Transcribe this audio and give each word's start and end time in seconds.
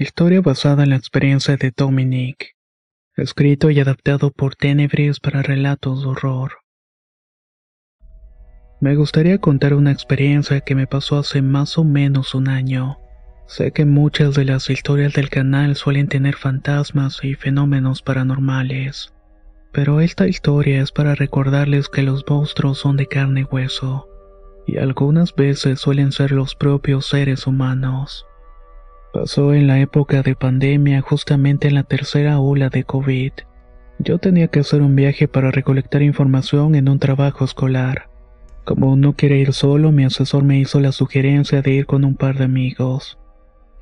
Historia 0.00 0.40
basada 0.40 0.84
en 0.84 0.90
la 0.90 0.96
experiencia 0.96 1.56
de 1.56 1.72
Dominic. 1.76 2.54
Escrito 3.16 3.68
y 3.68 3.80
adaptado 3.80 4.30
por 4.30 4.54
Tenebris 4.54 5.18
para 5.18 5.42
relatos 5.42 6.02
de 6.02 6.08
horror. 6.10 6.52
Me 8.80 8.94
gustaría 8.94 9.38
contar 9.38 9.74
una 9.74 9.90
experiencia 9.90 10.60
que 10.60 10.76
me 10.76 10.86
pasó 10.86 11.18
hace 11.18 11.42
más 11.42 11.78
o 11.78 11.82
menos 11.82 12.36
un 12.36 12.46
año. 12.46 13.00
Sé 13.48 13.72
que 13.72 13.86
muchas 13.86 14.36
de 14.36 14.44
las 14.44 14.70
historias 14.70 15.14
del 15.14 15.30
canal 15.30 15.74
suelen 15.74 16.06
tener 16.06 16.36
fantasmas 16.36 17.24
y 17.24 17.34
fenómenos 17.34 18.00
paranormales, 18.00 19.12
pero 19.72 20.00
esta 20.00 20.28
historia 20.28 20.80
es 20.80 20.92
para 20.92 21.16
recordarles 21.16 21.88
que 21.88 22.04
los 22.04 22.24
monstruos 22.28 22.78
son 22.78 22.96
de 22.96 23.08
carne 23.08 23.40
y 23.40 23.44
hueso, 23.52 24.08
y 24.64 24.78
algunas 24.78 25.34
veces 25.34 25.80
suelen 25.80 26.12
ser 26.12 26.30
los 26.30 26.54
propios 26.54 27.04
seres 27.06 27.48
humanos. 27.48 28.24
Pasó 29.20 29.52
en 29.52 29.66
la 29.66 29.80
época 29.80 30.22
de 30.22 30.36
pandemia, 30.36 31.00
justamente 31.00 31.66
en 31.66 31.74
la 31.74 31.82
tercera 31.82 32.38
ola 32.38 32.68
de 32.68 32.84
COVID. 32.84 33.32
Yo 33.98 34.18
tenía 34.18 34.46
que 34.46 34.60
hacer 34.60 34.80
un 34.80 34.94
viaje 34.94 35.26
para 35.26 35.50
recolectar 35.50 36.02
información 36.02 36.76
en 36.76 36.88
un 36.88 37.00
trabajo 37.00 37.44
escolar. 37.44 38.10
Como 38.64 38.94
no 38.94 39.16
quería 39.16 39.38
ir 39.38 39.52
solo, 39.52 39.90
mi 39.90 40.04
asesor 40.04 40.44
me 40.44 40.60
hizo 40.60 40.78
la 40.78 40.92
sugerencia 40.92 41.62
de 41.62 41.72
ir 41.72 41.86
con 41.86 42.04
un 42.04 42.14
par 42.14 42.38
de 42.38 42.44
amigos. 42.44 43.18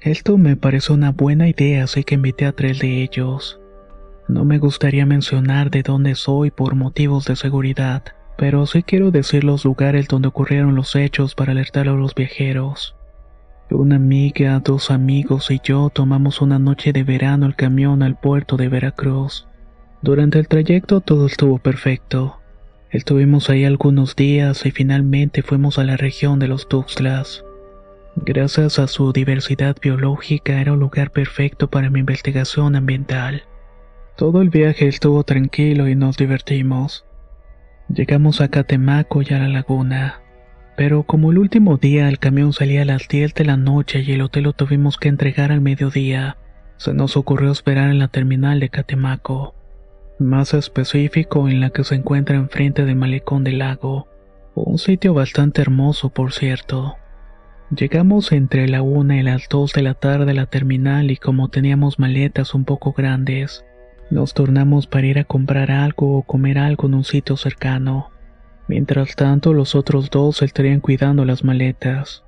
Esto 0.01 0.39
me 0.39 0.57
pareció 0.57 0.95
una 0.95 1.13
buena 1.13 1.51
idea, 1.51 1.85
así 1.85 2.03
que 2.03 2.15
invité 2.15 2.47
a 2.47 2.53
tres 2.53 2.79
de 2.79 3.03
ellos. 3.03 3.61
No 4.29 4.47
me 4.47 4.57
gustaría 4.57 5.05
mencionar 5.05 5.71
de 5.71 5.83
dónde 5.83 6.15
soy 6.15 6.51
por 6.51 6.77
motivos 6.77 7.27
de 7.27 7.37
seguridad, 7.37 8.05
pero 8.39 8.65
sí 8.65 8.83
quiero 8.83 9.11
decir 9.11 9.45
los 9.45 9.67
lugares 9.67 10.09
donde 10.09 10.29
ocurrieron 10.29 10.75
los 10.75 10.97
hechos 10.97 11.35
para 11.35 11.53
alertar 11.53 11.91
a 11.91 11.93
los 11.93 12.15
viajeros. 12.15 12.96
Una 13.71 13.97
amiga, 13.97 14.61
dos 14.61 14.93
amigos 14.93 15.51
y 15.51 15.61
yo 15.63 15.91
tomamos 15.93 16.41
una 16.41 16.61
noche 16.61 16.93
de 16.93 17.03
verano 17.03 17.47
el 17.47 17.57
camión 17.57 18.05
al 18.05 18.15
puerto 18.15 18.57
de 18.57 18.69
Veracruz. 18.69 19.49
Durante 20.03 20.39
el 20.39 20.47
trayecto 20.47 21.01
todo 21.01 21.27
estuvo 21.27 21.59
perfecto. 21.59 22.39
Estuvimos 22.93 23.51
ahí 23.51 23.65
algunos 23.65 24.15
días 24.15 24.65
y 24.67 24.71
finalmente 24.71 25.43
fuimos 25.43 25.81
a 25.81 25.85
la 25.85 25.97
región 25.97 26.39
de 26.39 26.47
los 26.47 26.69
Tuxtlas. 26.69 27.45
Gracias 28.15 28.79
a 28.79 28.87
su 28.87 29.13
diversidad 29.13 29.77
biológica 29.83 30.61
era 30.61 30.73
un 30.73 30.79
lugar 30.79 31.11
perfecto 31.11 31.69
para 31.69 31.91
mi 31.91 31.99
investigación 31.99 32.77
ambiental. 32.77 33.43
Todo 34.17 34.43
el 34.43 34.51
viaje 34.51 34.87
estuvo 34.87 35.25
tranquilo 35.25 35.89
y 35.89 35.97
nos 35.97 36.17
divertimos. 36.17 37.05
Llegamos 37.89 38.41
a 38.41 38.49
Catemaco 38.49 39.23
y 39.23 39.35
a 39.35 39.41
la 39.41 39.49
laguna. 39.49 40.21
Pero 40.77 41.05
como 41.05 41.33
el 41.33 41.39
último 41.39 41.79
día 41.79 42.09
el 42.09 42.19
camión 42.19 42.53
salía 42.53 42.83
a 42.83 42.85
las 42.85 43.09
10 43.09 43.35
de 43.35 43.45
la 43.47 43.57
noche 43.57 44.05
y 44.07 44.13
el 44.13 44.21
hotel 44.21 44.45
lo 44.45 44.53
tuvimos 44.53 44.99
que 44.99 45.09
entregar 45.09 45.51
al 45.51 45.63
mediodía, 45.63 46.37
se 46.77 46.93
nos 46.93 47.17
ocurrió 47.17 47.51
esperar 47.51 47.91
en 47.91 47.99
la 47.99 48.09
terminal 48.09 48.61
de 48.61 48.69
Catemaco, 48.69 49.55
más 50.19 50.53
específico 50.53 51.49
en 51.49 51.61
la 51.61 51.71
que 51.71 51.85
se 51.85 51.95
encuentra 51.95 52.37
enfrente 52.37 52.85
del 52.85 52.97
malecón 52.97 53.43
del 53.43 53.59
lago, 53.59 54.07
un 54.55 54.79
sitio 54.79 55.15
bastante 55.15 55.63
hermoso 55.63 56.11
por 56.11 56.33
cierto. 56.33 56.97
Llegamos 57.71 58.31
entre 58.33 58.69
la 58.69 58.83
una 58.83 59.17
y 59.17 59.23
las 59.23 59.49
dos 59.49 59.73
de 59.73 59.83
la 59.83 59.95
tarde 59.95 60.31
a 60.31 60.35
la 60.35 60.47
terminal 60.47 61.11
y 61.11 61.17
como 61.17 61.49
teníamos 61.49 61.99
maletas 61.99 62.55
un 62.55 62.65
poco 62.65 62.93
grandes, 62.93 63.65
nos 64.11 64.35
tornamos 64.35 64.87
para 64.87 65.07
ir 65.07 65.19
a 65.19 65.25
comprar 65.25 65.71
algo 65.71 66.19
o 66.19 66.23
comer 66.23 66.59
algo 66.59 66.87
en 66.87 66.95
un 66.95 67.05
sitio 67.05 67.37
cercano. 67.37 68.11
Mientras 68.69 69.15
tanto, 69.15 69.53
los 69.53 69.75
otros 69.75 70.11
dos 70.11 70.43
estarían 70.43 70.81
cuidando 70.81 71.25
las 71.25 71.45
maletas. 71.45 72.25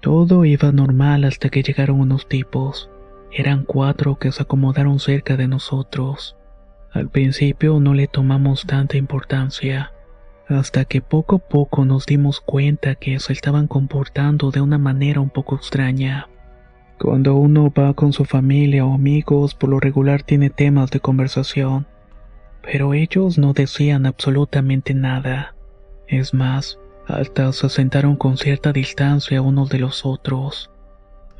Todo 0.00 0.44
iba 0.44 0.72
normal 0.72 1.24
hasta 1.24 1.48
que 1.48 1.62
llegaron 1.62 2.00
unos 2.00 2.28
tipos. 2.28 2.90
Eran 3.30 3.64
cuatro 3.64 4.18
que 4.18 4.32
se 4.32 4.42
acomodaron 4.42 4.98
cerca 4.98 5.36
de 5.36 5.48
nosotros. 5.48 6.36
Al 6.92 7.08
principio 7.08 7.80
no 7.80 7.94
le 7.94 8.06
tomamos 8.06 8.66
tanta 8.66 8.96
importancia, 8.98 9.92
hasta 10.48 10.84
que 10.84 11.00
poco 11.00 11.36
a 11.36 11.38
poco 11.38 11.84
nos 11.84 12.04
dimos 12.04 12.40
cuenta 12.40 12.94
que 12.94 13.18
se 13.20 13.32
estaban 13.32 13.66
comportando 13.66 14.50
de 14.50 14.60
una 14.60 14.78
manera 14.78 15.20
un 15.20 15.30
poco 15.30 15.56
extraña. 15.56 16.28
Cuando 16.98 17.34
uno 17.34 17.72
va 17.76 17.94
con 17.94 18.12
su 18.12 18.24
familia 18.24 18.84
o 18.84 18.94
amigos, 18.94 19.54
por 19.54 19.70
lo 19.70 19.80
regular 19.80 20.22
tiene 20.22 20.50
temas 20.50 20.90
de 20.90 21.00
conversación, 21.00 21.86
pero 22.62 22.94
ellos 22.94 23.38
no 23.38 23.54
decían 23.54 24.06
absolutamente 24.06 24.94
nada. 24.94 25.54
Es 26.12 26.34
más, 26.34 26.78
hasta 27.06 27.50
se 27.54 27.70
sentaron 27.70 28.16
con 28.16 28.36
cierta 28.36 28.70
distancia 28.70 29.40
unos 29.40 29.70
de 29.70 29.78
los 29.78 30.04
otros. 30.04 30.70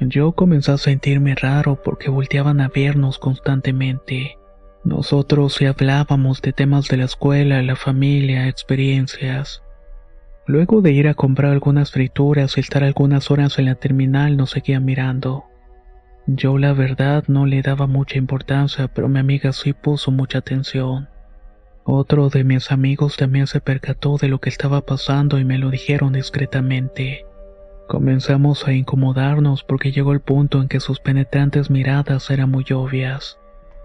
Yo 0.00 0.32
comencé 0.32 0.72
a 0.72 0.78
sentirme 0.78 1.34
raro 1.34 1.82
porque 1.82 2.08
volteaban 2.08 2.58
a 2.62 2.68
vernos 2.68 3.18
constantemente. 3.18 4.38
Nosotros 4.82 5.56
sí 5.56 5.66
hablábamos 5.66 6.40
de 6.40 6.54
temas 6.54 6.88
de 6.88 6.96
la 6.96 7.04
escuela, 7.04 7.60
la 7.60 7.76
familia, 7.76 8.48
experiencias. 8.48 9.62
Luego 10.46 10.80
de 10.80 10.92
ir 10.92 11.06
a 11.06 11.12
comprar 11.12 11.52
algunas 11.52 11.90
frituras 11.90 12.56
y 12.56 12.60
estar 12.60 12.82
algunas 12.82 13.30
horas 13.30 13.58
en 13.58 13.66
la 13.66 13.74
terminal 13.74 14.38
nos 14.38 14.52
seguían 14.52 14.86
mirando. 14.86 15.44
Yo 16.26 16.56
la 16.56 16.72
verdad 16.72 17.24
no 17.28 17.44
le 17.44 17.60
daba 17.60 17.86
mucha 17.86 18.16
importancia, 18.16 18.88
pero 18.88 19.10
mi 19.10 19.18
amiga 19.18 19.52
sí 19.52 19.74
puso 19.74 20.10
mucha 20.10 20.38
atención. 20.38 21.10
Otro 21.84 22.28
de 22.28 22.44
mis 22.44 22.70
amigos 22.70 23.16
también 23.16 23.46
se 23.48 23.60
percató 23.60 24.16
de 24.16 24.28
lo 24.28 24.40
que 24.40 24.48
estaba 24.48 24.82
pasando 24.82 25.38
y 25.38 25.44
me 25.44 25.58
lo 25.58 25.70
dijeron 25.70 26.12
discretamente. 26.12 27.26
Comenzamos 27.88 28.66
a 28.68 28.72
incomodarnos 28.72 29.64
porque 29.64 29.90
llegó 29.90 30.12
el 30.12 30.20
punto 30.20 30.62
en 30.62 30.68
que 30.68 30.80
sus 30.80 31.00
penetrantes 31.00 31.70
miradas 31.70 32.30
eran 32.30 32.50
muy 32.50 32.64
obvias. 32.72 33.38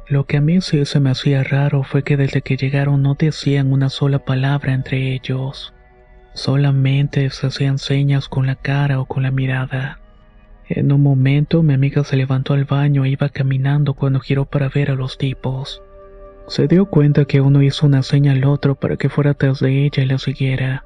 Lo 0.07 0.25
que 0.25 0.37
a 0.37 0.41
mí 0.41 0.61
sí 0.61 0.85
se 0.85 0.99
me 0.99 1.09
hacía 1.09 1.43
raro 1.43 1.83
fue 1.83 2.03
que 2.03 2.15
desde 2.15 2.41
que 2.41 2.55
llegaron 2.55 3.01
no 3.01 3.15
decían 3.15 3.73
una 3.73 3.89
sola 3.89 4.19
palabra 4.19 4.73
entre 4.73 5.13
ellos. 5.13 5.73
Solamente 6.33 7.29
se 7.31 7.47
hacían 7.47 7.79
señas 7.79 8.29
con 8.29 8.45
la 8.45 8.55
cara 8.55 9.01
o 9.01 9.05
con 9.05 9.23
la 9.23 9.31
mirada. 9.31 9.99
En 10.69 10.91
un 10.91 11.01
momento 11.01 11.63
mi 11.63 11.73
amiga 11.73 12.03
se 12.03 12.15
levantó 12.15 12.53
al 12.53 12.65
baño 12.65 13.05
e 13.05 13.09
iba 13.09 13.29
caminando 13.29 13.95
cuando 13.95 14.19
giró 14.19 14.45
para 14.45 14.69
ver 14.69 14.91
a 14.91 14.95
los 14.95 15.17
tipos. 15.17 15.81
Se 16.47 16.67
dio 16.67 16.85
cuenta 16.85 17.25
que 17.25 17.41
uno 17.41 17.61
hizo 17.61 17.85
una 17.85 18.03
seña 18.03 18.31
al 18.31 18.45
otro 18.45 18.75
para 18.75 18.95
que 18.95 19.09
fuera 19.09 19.33
tras 19.33 19.59
de 19.59 19.85
ella 19.85 20.03
y 20.03 20.05
la 20.05 20.17
siguiera. 20.17 20.85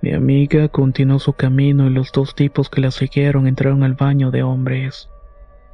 Mi 0.00 0.12
amiga 0.12 0.68
continuó 0.68 1.18
su 1.18 1.34
camino 1.34 1.86
y 1.86 1.90
los 1.90 2.10
dos 2.12 2.34
tipos 2.34 2.70
que 2.70 2.80
la 2.80 2.90
siguieron 2.90 3.46
entraron 3.46 3.84
al 3.84 3.92
baño 3.92 4.30
de 4.30 4.42
hombres. 4.42 5.10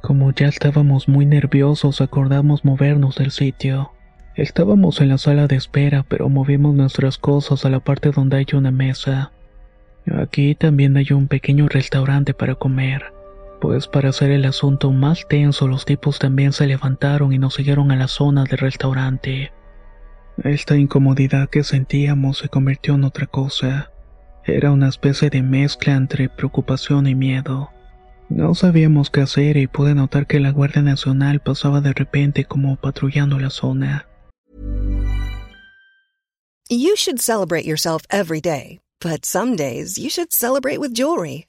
Como 0.01 0.31
ya 0.31 0.47
estábamos 0.47 1.07
muy 1.07 1.25
nerviosos, 1.25 2.01
acordamos 2.01 2.65
movernos 2.65 3.15
del 3.15 3.31
sitio. 3.31 3.91
Estábamos 4.35 4.99
en 4.99 5.09
la 5.09 5.17
sala 5.17 5.47
de 5.47 5.55
espera, 5.55 6.05
pero 6.07 6.27
movimos 6.27 6.75
nuestras 6.75 7.17
cosas 7.17 7.65
a 7.65 7.69
la 7.69 7.79
parte 7.79 8.11
donde 8.11 8.37
hay 8.37 8.45
una 8.53 8.71
mesa. 8.71 9.31
Aquí 10.13 10.53
también 10.53 10.97
hay 10.97 11.11
un 11.11 11.27
pequeño 11.27 11.69
restaurante 11.69 12.33
para 12.33 12.55
comer. 12.55 13.13
Pues 13.59 13.87
para 13.87 14.09
hacer 14.09 14.31
el 14.31 14.45
asunto 14.45 14.91
más 14.91 15.27
tenso, 15.27 15.67
los 15.67 15.83
tipos 15.85 16.17
también 16.17 16.53
se 16.53 16.65
levantaron 16.65 17.33
y 17.33 17.39
nos 17.39 17.55
siguieron 17.55 17.91
a 17.91 17.97
la 17.97 18.07
zona 18.07 18.45
del 18.45 18.57
restaurante. 18.57 19.51
Esta 20.43 20.77
incomodidad 20.77 21.49
que 21.49 21.65
sentíamos 21.65 22.37
se 22.37 22.47
convirtió 22.47 22.95
en 22.95 23.03
otra 23.03 23.27
cosa. 23.27 23.91
Era 24.45 24.71
una 24.71 24.87
especie 24.87 25.29
de 25.29 25.43
mezcla 25.43 25.95
entre 25.95 26.29
preocupación 26.29 27.07
y 27.07 27.15
miedo. 27.15 27.69
No 28.29 28.55
sabíamos 28.55 29.09
qué 29.09 29.21
hacer 29.21 29.57
y 29.57 29.67
pude 29.67 29.93
notar 29.93 30.27
que 30.27 30.39
la 30.39 30.51
Guardia 30.51 30.81
Nacional 30.81 31.41
pasaba 31.41 31.81
de 31.81 31.93
repente 31.93 32.45
como 32.45 32.77
patrullando 32.77 33.39
la 33.39 33.49
zona. 33.49 34.05
You 36.69 36.95
should 36.95 37.19
celebrate 37.19 37.65
yourself 37.65 38.03
every 38.09 38.39
day, 38.39 38.79
but 39.01 39.25
some 39.25 39.55
days 39.55 39.97
you 39.97 40.09
should 40.09 40.31
celebrate 40.31 40.77
with 40.79 40.93
jewelry. 40.93 41.48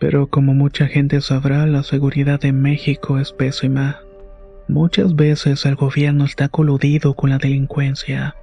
Pero 0.00 0.28
como 0.28 0.54
mucha 0.54 0.88
gente 0.88 1.20
sabrá, 1.20 1.66
la 1.66 1.82
seguridad 1.82 2.42
en 2.46 2.60
México 2.60 3.18
es 3.18 3.32
pésima. 3.32 4.00
Muchas 4.66 5.14
veces 5.14 5.66
el 5.66 5.76
gobierno 5.76 6.24
está 6.24 6.48
coludido 6.48 7.14
con 7.14 7.30
la 7.30 7.38
delincuencia. 7.38 8.34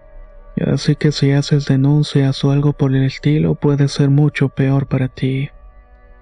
Así 0.66 0.96
que 0.96 1.12
si 1.12 1.32
haces 1.32 1.66
denuncias 1.66 2.44
o 2.44 2.52
algo 2.52 2.74
por 2.74 2.96
el 2.96 3.04
estilo 3.04 3.56
puede 3.56 3.88
ser 3.88 4.10
mucho 4.10 4.50
peor 4.50 4.88
para 4.88 5.08
ti. 5.08 5.50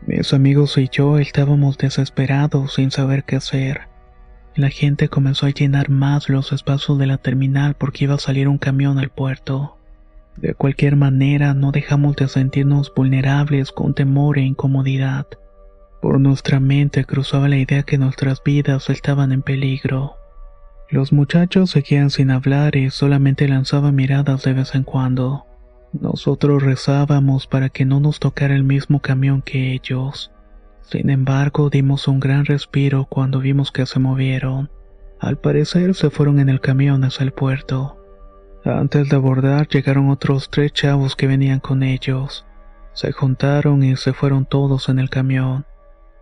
Mis 0.08 0.34
amigos 0.34 0.78
y 0.78 0.88
yo 0.90 1.20
estábamos 1.20 1.78
desesperados 1.78 2.74
sin 2.74 2.92
saber 2.92 3.26
qué 3.26 3.36
hacer. 3.36 3.82
La 4.56 4.70
gente 4.70 5.10
comenzó 5.10 5.48
a 5.48 5.50
llenar 5.50 5.90
más 5.90 6.30
los 6.30 6.54
espacios 6.54 6.98
de 6.98 7.08
la 7.08 7.18
terminal 7.18 7.76
porque 7.76 8.06
iba 8.06 8.16
a 8.16 8.20
salir 8.20 8.48
un 8.48 8.58
camión 8.58 9.00
al 9.00 9.10
puerto. 9.10 9.78
De 10.38 10.54
cualquier 10.54 10.96
manera, 10.96 11.54
no 11.54 11.72
dejamos 11.72 12.16
de 12.18 12.28
sentirnos 12.28 12.94
vulnerables 12.94 13.72
con 13.72 13.94
temor 13.94 14.38
e 14.38 14.42
incomodidad. 14.42 15.28
Por 16.02 16.20
nuestra 16.20 16.60
mente 16.60 17.06
cruzaba 17.06 17.48
la 17.48 17.58
idea 17.58 17.84
que 17.84 17.98
nuestras 17.98 18.44
vidas 18.44 18.90
estaban 18.90 19.32
en 19.32 19.42
peligro. 19.42 20.16
Los 20.90 21.14
muchachos 21.14 21.72
seguían 21.72 22.10
sin 22.10 22.30
hablar 22.30 22.76
y 22.76 22.92
solamente 22.92 23.48
lanzaban 23.48 23.96
miradas 23.96 24.44
de 24.44 24.54
vez 24.54 24.76
en 24.76 24.84
cuando. 24.84 25.46
Nosotros 25.94 26.62
rezábamos 26.62 27.48
para 27.48 27.70
que 27.70 27.86
no 27.86 28.00
nos 28.00 28.20
tocara 28.20 28.56
el 28.56 28.64
mismo 28.64 29.00
camión 29.00 29.42
que 29.42 29.72
ellos. 29.72 30.32
Sin 30.82 31.10
embargo, 31.10 31.70
dimos 31.70 32.08
un 32.08 32.20
gran 32.20 32.46
respiro 32.46 33.06
cuando 33.06 33.40
vimos 33.40 33.72
que 33.72 33.86
se 33.86 34.00
movieron. 34.00 34.70
Al 35.20 35.38
parecer 35.38 35.96
se 35.96 36.10
fueron 36.10 36.40
en 36.40 36.50
el 36.50 36.60
camión 36.60 37.04
hacia 37.04 37.24
el 37.24 37.32
puerto. 37.32 38.05
Antes 38.66 39.10
de 39.10 39.16
abordar 39.16 39.68
llegaron 39.68 40.10
otros 40.10 40.50
tres 40.50 40.74
chavos 40.74 41.16
que 41.16 41.28
venían 41.28 41.60
con 41.60 41.84
ellos. 41.84 42.46
Se 42.94 43.12
juntaron 43.12 43.84
y 43.84 43.96
se 43.96 44.14
fueron 44.14 44.46
todos 44.46 44.90
en 44.90 45.00
el 45.00 45.10
camión. 45.10 45.66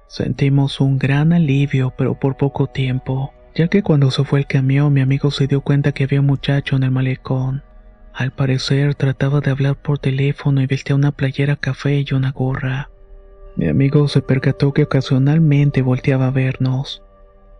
Sentimos 0.07 0.81
un 0.81 0.99
gran 0.99 1.33
alivio, 1.33 1.93
pero 1.97 2.19
por 2.19 2.37
poco 2.37 2.67
tiempo 2.67 3.33
ya 3.55 3.67
que 3.67 3.83
cuando 3.83 4.09
se 4.11 4.23
fue 4.23 4.39
el 4.39 4.47
camión 4.47 4.93
mi 4.93 5.01
amigo 5.01 5.29
se 5.31 5.47
dio 5.47 5.61
cuenta 5.61 5.91
que 5.91 6.05
había 6.05 6.21
un 6.21 6.25
muchacho 6.25 6.75
en 6.75 6.83
el 6.83 6.91
malecón. 6.91 7.63
Al 8.13 8.31
parecer 8.31 8.95
trataba 8.95 9.41
de 9.41 9.51
hablar 9.51 9.75
por 9.75 9.99
teléfono 9.99 10.61
y 10.61 10.67
vestía 10.67 10.95
una 10.95 11.11
playera 11.11 11.55
café 11.55 12.03
y 12.07 12.13
una 12.13 12.31
gorra. 12.31 12.89
Mi 13.55 13.67
amigo 13.67 14.07
se 14.07 14.21
percató 14.21 14.73
que 14.73 14.83
ocasionalmente 14.83 15.81
volteaba 15.81 16.27
a 16.27 16.31
vernos. 16.31 17.03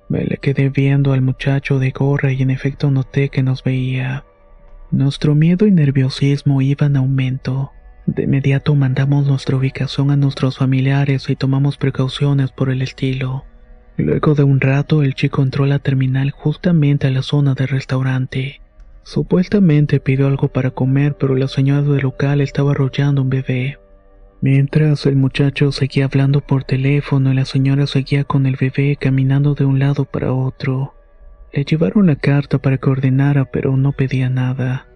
Me 0.09 0.25
le 0.25 0.37
quedé 0.37 0.69
viendo 0.69 1.13
al 1.13 1.21
muchacho 1.21 1.79
de 1.79 1.91
gorra 1.91 2.31
y 2.31 2.41
en 2.41 2.49
efecto 2.49 2.91
noté 2.91 3.29
que 3.29 3.43
nos 3.43 3.63
veía. 3.63 4.25
Nuestro 4.93 5.33
miedo 5.33 5.65
y 5.65 5.71
nerviosismo 5.71 6.61
iban 6.61 6.91
en 6.91 6.97
aumento. 6.97 7.71
De 8.05 8.25
inmediato 8.25 8.75
mandamos 8.75 9.25
nuestra 9.25 9.57
ubicación 9.57 10.11
a 10.11 10.17
nuestros 10.17 10.59
familiares 10.59 11.31
y 11.31 11.35
tomamos 11.35 11.77
precauciones 11.77 12.51
por 12.51 12.69
el 12.69 12.83
estilo. 12.83 13.43
Luego 13.97 14.35
de 14.35 14.43
un 14.43 14.61
rato 14.61 15.01
el 15.01 15.15
chico 15.15 15.41
entró 15.41 15.63
a 15.63 15.67
la 15.67 15.79
terminal 15.79 16.29
justamente 16.29 17.07
a 17.07 17.09
la 17.09 17.23
zona 17.23 17.55
del 17.55 17.69
restaurante. 17.69 18.61
Supuestamente 19.01 19.99
pidió 19.99 20.27
algo 20.27 20.49
para 20.49 20.69
comer, 20.69 21.17
pero 21.17 21.35
la 21.35 21.47
señora 21.47 21.81
del 21.81 22.03
local 22.03 22.39
estaba 22.39 22.73
arrollando 22.73 23.23
un 23.23 23.31
bebé. 23.31 23.79
Mientras 24.41 25.07
el 25.07 25.15
muchacho 25.15 25.71
seguía 25.71 26.05
hablando 26.05 26.41
por 26.41 26.65
teléfono 26.65 27.31
y 27.31 27.35
la 27.35 27.45
señora 27.45 27.87
seguía 27.87 28.25
con 28.25 28.45
el 28.45 28.57
bebé 28.57 28.95
caminando 29.01 29.55
de 29.55 29.65
un 29.65 29.79
lado 29.79 30.05
para 30.05 30.33
otro. 30.33 30.93
Le 31.53 31.63
llevaron 31.63 32.07
la 32.07 32.15
carta 32.15 32.57
para 32.57 32.77
que 32.79 32.89
ordenara, 32.89 33.45
pero 33.45 33.77
no 33.77 33.91
pedía 33.91 34.27
nada. 34.29 34.87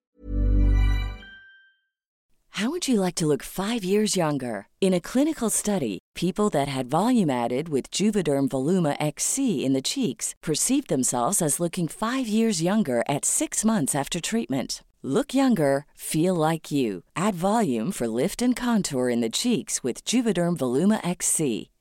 How 2.57 2.71
would 2.71 2.87
you 2.87 2.99
like 2.99 3.13
to 3.17 3.27
look 3.27 3.43
five 3.43 3.83
years 3.83 4.15
younger? 4.17 4.65
In 4.81 4.91
a 4.91 4.99
clinical 4.99 5.51
study, 5.51 5.99
people 6.15 6.49
that 6.49 6.67
had 6.67 6.89
volume 6.89 7.29
added 7.29 7.69
with 7.69 7.91
Juvederm 7.91 8.47
Voluma 8.49 8.95
XC 8.99 9.63
in 9.63 9.73
the 9.73 9.81
cheeks 9.83 10.33
perceived 10.41 10.89
themselves 10.89 11.39
as 11.39 11.59
looking 11.59 11.87
five 11.87 12.27
years 12.27 12.63
younger 12.63 13.03
at 13.07 13.25
six 13.25 13.63
months 13.63 13.93
after 13.93 14.19
treatment. 14.19 14.81
Look 15.03 15.35
younger, 15.35 15.85
feel 15.93 16.33
like 16.33 16.71
you. 16.71 17.03
Add 17.15 17.35
volume 17.35 17.91
for 17.91 18.07
lift 18.07 18.41
and 18.41 18.55
contour 18.55 19.09
in 19.09 19.21
the 19.21 19.29
cheeks 19.29 19.83
with 19.83 20.03
Juvederm 20.03 20.57
Voluma 20.57 20.99
XC. 21.07 21.69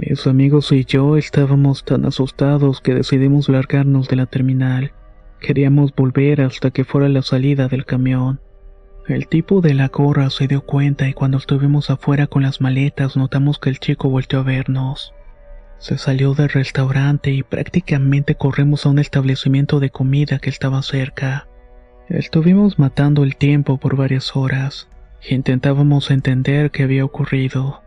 Mis 0.00 0.28
amigos 0.28 0.70
y 0.70 0.84
yo 0.84 1.16
estábamos 1.16 1.84
tan 1.84 2.04
asustados 2.04 2.80
que 2.80 2.94
decidimos 2.94 3.48
largarnos 3.48 4.06
de 4.06 4.14
la 4.14 4.26
terminal. 4.26 4.92
Queríamos 5.40 5.92
volver 5.92 6.40
hasta 6.40 6.70
que 6.70 6.84
fuera 6.84 7.08
la 7.08 7.22
salida 7.22 7.66
del 7.66 7.84
camión. 7.84 8.40
El 9.08 9.26
tipo 9.26 9.60
de 9.60 9.74
la 9.74 9.88
gorra 9.88 10.30
se 10.30 10.46
dio 10.46 10.60
cuenta 10.60 11.08
y 11.08 11.14
cuando 11.14 11.38
estuvimos 11.38 11.90
afuera 11.90 12.28
con 12.28 12.44
las 12.44 12.60
maletas 12.60 13.16
notamos 13.16 13.58
que 13.58 13.70
el 13.70 13.80
chico 13.80 14.08
volteó 14.08 14.38
a 14.38 14.44
vernos. 14.44 15.14
Se 15.78 15.98
salió 15.98 16.32
del 16.34 16.50
restaurante 16.50 17.32
y 17.32 17.42
prácticamente 17.42 18.36
corrimos 18.36 18.86
a 18.86 18.90
un 18.90 19.00
establecimiento 19.00 19.80
de 19.80 19.90
comida 19.90 20.38
que 20.38 20.50
estaba 20.50 20.80
cerca. 20.82 21.48
Estuvimos 22.08 22.78
matando 22.78 23.24
el 23.24 23.34
tiempo 23.34 23.78
por 23.78 23.96
varias 23.96 24.36
horas. 24.36 24.86
Intentábamos 25.28 26.12
entender 26.12 26.70
qué 26.70 26.84
había 26.84 27.04
ocurrido. 27.04 27.82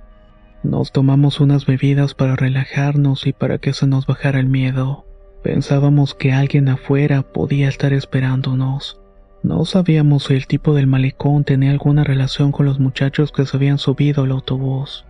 Nos 0.63 0.91
tomamos 0.91 1.39
unas 1.39 1.65
bebidas 1.65 2.13
para 2.13 2.35
relajarnos 2.35 3.25
y 3.25 3.33
para 3.33 3.57
que 3.57 3.73
se 3.73 3.87
nos 3.87 4.05
bajara 4.05 4.39
el 4.39 4.47
miedo. 4.47 5.05
Pensábamos 5.41 6.13
que 6.13 6.33
alguien 6.33 6.69
afuera 6.69 7.23
podía 7.23 7.67
estar 7.67 7.93
esperándonos. 7.93 9.01
No 9.41 9.65
sabíamos 9.65 10.25
si 10.25 10.35
el 10.35 10.45
tipo 10.45 10.75
del 10.75 10.85
malecón 10.85 11.45
tenía 11.45 11.71
alguna 11.71 12.03
relación 12.03 12.51
con 12.51 12.67
los 12.67 12.79
muchachos 12.79 13.31
que 13.31 13.47
se 13.47 13.57
habían 13.57 13.79
subido 13.79 14.23
al 14.23 14.31
autobús. 14.31 15.05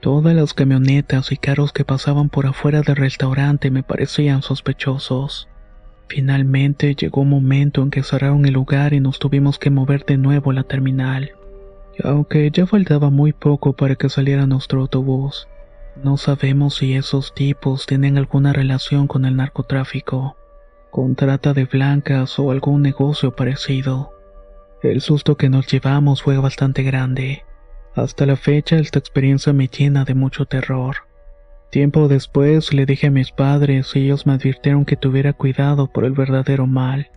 Todas 0.00 0.34
las 0.34 0.54
camionetas 0.54 1.30
y 1.30 1.36
carros 1.36 1.72
que 1.72 1.84
pasaban 1.84 2.28
por 2.28 2.46
afuera 2.46 2.82
del 2.82 2.96
restaurante 2.96 3.70
me 3.70 3.84
parecían 3.84 4.42
sospechosos. 4.42 5.48
Finalmente 6.08 6.96
llegó 6.96 7.20
un 7.20 7.30
momento 7.30 7.80
en 7.82 7.90
que 7.90 8.02
cerraron 8.02 8.44
el 8.44 8.54
lugar 8.54 8.92
y 8.92 8.98
nos 8.98 9.20
tuvimos 9.20 9.60
que 9.60 9.70
mover 9.70 10.04
de 10.04 10.16
nuevo 10.16 10.50
a 10.50 10.54
la 10.54 10.62
terminal. 10.64 11.30
Aunque 12.02 12.50
ya 12.50 12.66
faltaba 12.66 13.10
muy 13.10 13.32
poco 13.32 13.72
para 13.72 13.94
que 13.96 14.08
saliera 14.08 14.46
nuestro 14.46 14.80
autobús. 14.80 15.48
No 16.02 16.18
sabemos 16.18 16.76
si 16.76 16.94
esos 16.94 17.34
tipos 17.34 17.86
tienen 17.86 18.18
alguna 18.18 18.52
relación 18.52 19.06
con 19.06 19.24
el 19.24 19.36
narcotráfico, 19.36 20.36
con 20.90 21.14
trata 21.14 21.54
de 21.54 21.64
blancas 21.64 22.38
o 22.38 22.50
algún 22.50 22.82
negocio 22.82 23.34
parecido. 23.34 24.12
El 24.82 25.00
susto 25.00 25.36
que 25.36 25.48
nos 25.48 25.66
llevamos 25.66 26.22
fue 26.22 26.36
bastante 26.36 26.82
grande. 26.82 27.44
Hasta 27.94 28.26
la 28.26 28.36
fecha 28.36 28.76
esta 28.76 28.98
experiencia 28.98 29.54
me 29.54 29.68
llena 29.68 30.04
de 30.04 30.14
mucho 30.14 30.44
terror. 30.44 30.96
Tiempo 31.70 32.08
después 32.08 32.74
le 32.74 32.84
dije 32.84 33.06
a 33.06 33.10
mis 33.10 33.32
padres 33.32 33.96
y 33.96 34.04
ellos 34.04 34.26
me 34.26 34.34
advirtieron 34.34 34.84
que 34.84 34.96
tuviera 34.96 35.32
cuidado 35.32 35.90
por 35.90 36.04
el 36.04 36.12
verdadero 36.12 36.66
mal, 36.66 37.10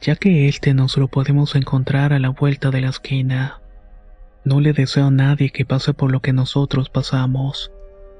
ya 0.00 0.16
que 0.16 0.48
este 0.48 0.74
nos 0.74 0.96
lo 0.96 1.06
podemos 1.06 1.54
encontrar 1.54 2.12
a 2.12 2.18
la 2.18 2.30
vuelta 2.30 2.70
de 2.70 2.80
la 2.80 2.88
esquina. 2.88 3.60
No 4.44 4.60
le 4.60 4.72
deseo 4.72 5.06
a 5.06 5.10
nadie 5.10 5.50
que 5.50 5.66
pase 5.66 5.92
por 5.92 6.10
lo 6.10 6.20
que 6.20 6.32
nosotros 6.32 6.88
pasamos. 6.88 7.70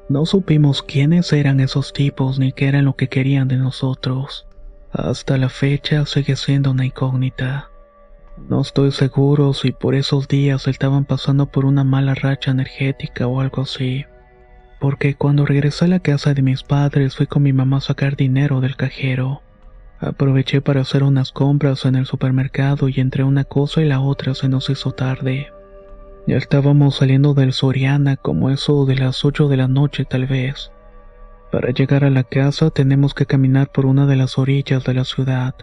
No 0.09 0.27
supimos 0.27 0.83
quiénes 0.83 1.33
eran 1.33 1.61
esos 1.61 1.93
tipos 1.93 2.39
ni 2.39 2.53
qué 2.53 2.67
eran 2.67 2.85
lo 2.85 2.97
que 2.97 3.09
querían 3.09 3.49
de 3.49 3.57
nosotros. 3.57 4.47
Hasta 4.93 5.39
la 5.39 5.49
fecha 5.49 6.05
sigue 6.05 6.37
siendo 6.37 6.73
una 6.73 6.85
incógnita. 6.85 7.71
No 8.49 8.61
estoy 8.61 8.91
seguro 8.91 9.55
si 9.55 9.73
por 9.73 9.95
esos 9.95 10.27
días 10.27 10.67
estaban 10.67 11.05
pasando 11.05 11.47
por 11.47 11.65
una 11.65 11.85
mala 11.85 12.15
racha 12.15 12.50
energética 12.50 13.27
o 13.27 13.41
algo 13.41 13.62
así. 13.62 14.05
Porque 14.81 15.15
cuando 15.15 15.47
regresé 15.47 15.85
a 15.85 15.89
la 15.89 16.00
casa 16.00 16.35
de 16.35 16.43
mis 16.43 16.62
padres 16.62 17.17
fui 17.17 17.27
con 17.27 17.43
mi 17.43 17.53
mamá 17.53 17.79
a 17.79 17.83
sacar 17.83 18.17
dinero 18.17 18.61
del 18.61 18.77
cajero. 18.77 19.43
Aproveché 20.00 20.61
para 20.61 20.81
hacer 20.81 21.03
unas 21.03 21.31
compras 21.31 21.85
en 21.85 21.95
el 21.95 22.07
supermercado 22.07 22.89
y 22.89 22.99
entre 23.00 23.23
una 23.23 23.45
cosa 23.45 23.83
y 23.83 23.85
la 23.85 24.00
otra 24.00 24.35
se 24.35 24.49
nos 24.49 24.71
hizo 24.71 24.93
tarde. 24.93 25.53
Ya 26.27 26.37
estábamos 26.37 26.97
saliendo 26.97 27.35
del 27.35 27.53
Soriana 27.53 28.17
como 28.17 28.50
eso 28.50 28.85
de 28.85 28.97
las 28.97 29.25
8 29.25 29.49
de 29.49 29.57
la 29.57 29.69
noche 29.69 30.05
tal 30.05 30.27
vez. 30.27 30.71
Para 31.50 31.71
llegar 31.71 32.05
a 32.05 32.11
la 32.11 32.23
casa 32.25 32.71
tenemos 32.71 33.15
que 33.15 33.27
caminar 33.27 33.73
por 33.73 33.87
una 33.87 34.07
de 34.07 34.17
las 34.17 34.39
orillas 34.39 34.85
de 34.85 34.95
la 34.95 35.05
ciudad. 35.05 35.55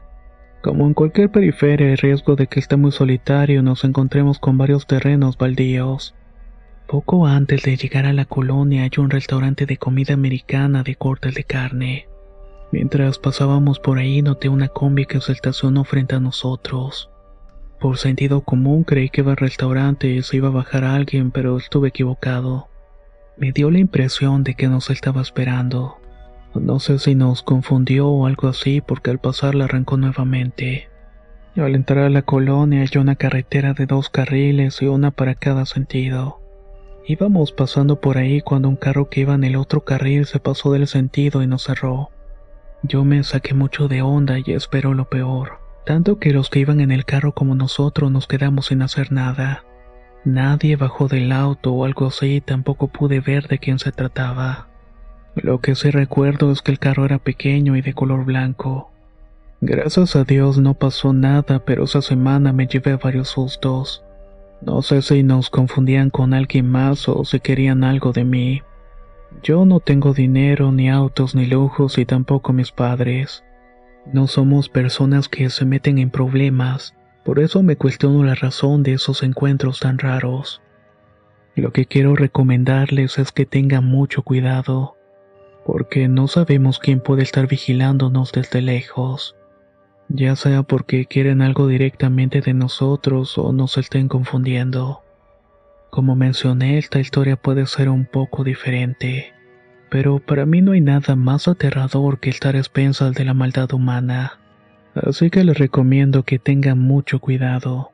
Como 0.62 0.86
en 0.86 0.94
cualquier 0.94 1.32
periferia 1.32 1.88
hay 1.88 1.96
riesgo 1.96 2.36
de 2.36 2.48
que 2.48 2.60
esté 2.60 2.76
muy 2.76 2.92
solitario 2.92 3.62
nos 3.62 3.84
encontremos 3.84 4.40
con 4.40 4.58
varios 4.58 4.88
terrenos 4.88 5.38
baldíos. 5.38 6.14
Poco 6.88 7.28
antes 7.28 7.64
de 7.64 7.78
llegar 7.78 8.06
a 8.06 8.14
la 8.14 8.26
colonia 8.26 8.84
hay 8.84 8.92
un 8.98 9.10
restaurante 9.10 9.66
de 9.66 9.78
comida 9.78 10.14
americana 10.14 10.84
de 10.84 10.96
cortes 10.96 11.36
de 11.36 11.44
carne. 11.44 12.08
Mientras 12.72 13.20
pasábamos 13.20 13.80
por 13.80 13.98
ahí 13.98 14.22
noté 14.22 14.50
una 14.50 14.68
combi 14.68 15.06
que 15.06 15.22
se 15.22 15.32
estacionó 15.32 15.86
frente 15.86 16.16
a 16.16 16.20
nosotros. 16.20 17.10
Por 17.80 17.98
sentido 17.98 18.42
común 18.42 18.84
creí 18.84 19.10
que 19.10 19.22
iba 19.22 19.32
al 19.32 19.38
restaurante 19.38 20.08
y 20.08 20.24
se 20.24 20.38
iba 20.38 20.48
a 20.48 20.52
bajar 20.52 20.84
a 20.84 20.96
alguien, 20.96 21.30
pero 21.32 21.58
estuve 21.58 21.90
equivocado. 21.90 22.70
Me 23.38 23.52
dio 23.52 23.70
la 23.70 23.78
impresión 23.78 24.44
de 24.44 24.56
que 24.56 24.68
nos 24.68 24.90
estaba 24.90 25.22
esperando. 25.22 25.98
No 26.56 26.80
sé 26.80 26.98
si 26.98 27.14
nos 27.14 27.44
confundió 27.44 28.08
o 28.08 28.26
algo 28.26 28.48
así 28.48 28.82
porque 28.82 29.12
al 29.12 29.20
pasar 29.20 29.54
la 29.54 29.66
arrancó 29.66 29.96
nuevamente. 29.98 30.90
Al 31.56 31.76
entrar 31.76 32.06
a 32.06 32.10
la 32.10 32.24
colonia 32.24 32.82
hay 32.82 33.00
una 33.00 33.16
carretera 33.16 33.74
de 33.74 33.86
dos 33.86 34.10
carriles 34.10 34.82
y 34.82 34.88
una 34.88 35.12
para 35.12 35.36
cada 35.36 35.66
sentido. 35.66 36.40
Íbamos 37.06 37.52
pasando 37.52 38.02
por 38.02 38.18
ahí 38.18 38.42
cuando 38.42 38.70
un 38.70 38.76
carro 38.76 39.10
que 39.10 39.22
iba 39.22 39.36
en 39.36 39.44
el 39.44 39.56
otro 39.56 39.86
carril 39.86 40.26
se 40.26 40.40
pasó 40.40 40.72
del 40.72 40.88
sentido 40.88 41.44
y 41.44 41.48
nos 41.48 41.64
cerró. 41.64 42.10
Yo 42.84 43.04
me 43.06 43.24
saqué 43.24 43.54
mucho 43.54 43.88
de 43.88 44.02
onda 44.02 44.38
y 44.44 44.52
espero 44.52 44.94
lo 44.94 45.10
peor, 45.10 45.60
tanto 45.88 46.20
que 46.20 46.34
los 46.34 46.50
que 46.50 46.60
iban 46.60 46.82
en 46.82 46.92
el 46.92 47.06
carro 47.06 47.32
como 47.32 47.56
nosotros 47.56 48.12
nos 48.12 48.28
quedamos 48.28 48.66
sin 48.66 48.82
hacer 48.82 49.14
nada. 49.14 49.64
Nadie 50.26 50.76
bajó 50.76 51.08
del 51.08 51.32
auto 51.32 51.72
o 51.72 51.86
algo 51.86 52.08
así 52.08 52.42
tampoco 52.42 52.90
pude 52.90 53.22
ver 53.22 53.48
de 53.48 53.58
quién 53.58 53.80
se 53.80 53.94
trataba. 53.94 54.68
Lo 55.36 55.62
que 55.62 55.76
sí 55.76 55.90
recuerdo 55.90 56.52
es 56.52 56.62
que 56.62 56.74
el 56.74 56.80
carro 56.80 57.06
era 57.06 57.20
pequeño 57.20 57.78
y 57.78 57.82
de 57.82 57.94
color 57.94 58.26
blanco. 58.26 58.92
Gracias 59.62 60.18
a 60.18 60.26
Dios 60.26 60.58
no 60.58 60.74
pasó 60.74 61.14
nada, 61.14 61.64
pero 61.64 61.86
esa 61.86 62.02
semana 62.02 62.52
me 62.52 62.68
llevé 62.68 62.98
varios 62.98 63.30
sustos. 63.30 64.04
No 64.62 64.82
sé 64.82 65.02
si 65.02 65.24
nos 65.24 65.50
confundían 65.50 66.10
con 66.10 66.34
alguien 66.34 66.70
más 66.70 67.08
o 67.08 67.24
si 67.24 67.40
querían 67.40 67.86
algo 67.86 68.12
de 68.12 68.26
mí. 68.26 68.62
Yo 69.42 69.64
no 69.64 69.80
tengo 69.80 70.14
dinero, 70.14 70.74
ni 70.74 70.90
autos, 70.90 71.34
ni 71.34 71.46
lujos 71.46 71.98
y 71.98 72.06
tampoco 72.06 72.52
mis 72.52 72.74
padres. 72.74 73.46
No 74.14 74.28
somos 74.28 74.70
personas 74.70 75.28
que 75.28 75.50
se 75.50 75.66
meten 75.66 75.98
en 75.98 76.10
problemas, 76.10 76.96
por 77.26 77.40
eso 77.40 77.62
me 77.62 77.76
cuestiono 77.76 78.24
la 78.24 78.36
razón 78.36 78.84
de 78.84 78.94
esos 78.94 79.22
encuentros 79.24 79.82
tan 79.82 79.98
raros. 80.00 80.62
Lo 81.56 81.72
que 81.72 81.86
quiero 81.86 82.16
recomendarles 82.16 83.20
es 83.20 83.32
que 83.32 83.46
tengan 83.46 83.86
mucho 83.86 84.22
cuidado 84.22 84.98
porque 85.68 86.08
no 86.08 86.30
sabemos 86.30 86.80
quién 86.80 87.02
puede 87.02 87.24
estar 87.24 87.46
vigilándonos 87.48 88.32
desde 88.32 88.62
lejos, 88.62 89.36
ya 90.08 90.38
sea 90.38 90.64
porque 90.64 91.06
quieren 91.06 91.42
algo 91.42 91.68
directamente 91.68 92.40
de 92.40 92.54
nosotros 92.54 93.38
o 93.38 93.52
nos 93.52 93.78
estén 93.78 94.08
confundiendo. 94.08 95.02
Como 95.90 96.16
mencioné, 96.16 96.78
esta 96.78 97.02
historia 97.02 97.36
puede 97.36 97.66
ser 97.66 97.90
un 97.90 98.06
poco 98.06 98.46
diferente, 98.46 99.34
pero 99.90 100.20
para 100.20 100.46
mí 100.46 100.62
no 100.62 100.74
hay 100.74 100.82
nada 100.82 101.16
más 101.16 101.48
aterrador 101.48 102.20
que 102.20 102.30
estar 102.30 102.56
a 102.56 102.60
expensas 102.60 103.14
de 103.14 103.26
la 103.26 103.34
maldad 103.34 103.74
humana, 103.74 104.40
así 104.96 105.30
que 105.30 105.44
les 105.44 105.58
recomiendo 105.58 106.24
que 106.24 106.40
tengan 106.40 106.80
mucho 106.80 107.20
cuidado. 107.20 107.92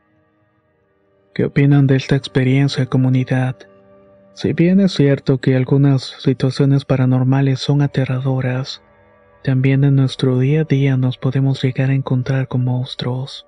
¿Qué 1.33 1.45
opinan 1.45 1.87
de 1.87 1.95
esta 1.95 2.15
experiencia, 2.15 2.85
comunidad? 2.85 3.55
Si 4.35 4.53
bien 4.53 4.79
es 4.79 4.93
cierto 4.93 5.39
que 5.39 5.55
algunas 5.55 6.03
situaciones 6.19 6.85
paranormales 6.85 7.59
son 7.59 7.81
aterradoras, 7.81 8.81
también 9.43 9.83
en 9.83 9.95
nuestro 9.95 10.39
día 10.39 10.61
a 10.61 10.63
día 10.63 10.95
nos 10.97 11.17
podemos 11.17 11.61
llegar 11.61 11.89
a 11.89 11.93
encontrar 11.93 12.47
con 12.47 12.63
monstruos. 12.63 13.45